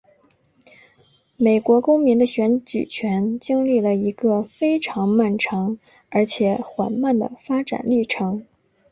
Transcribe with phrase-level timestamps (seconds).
[1.37, 5.77] 美国公民的选举权经历了一个非常漫长
[6.09, 8.43] 而且缓慢的发展历程。